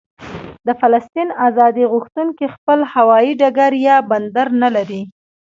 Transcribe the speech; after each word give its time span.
د 0.67 0.69
فلسطین 0.79 1.29
ازادي 1.47 1.83
غوښتونکي 1.93 2.45
خپل 2.55 2.79
هوايي 2.93 3.31
ډګر 3.41 3.71
یا 3.87 3.97
بندر 4.09 4.47
نه 4.61 4.69
لري. 4.75 5.01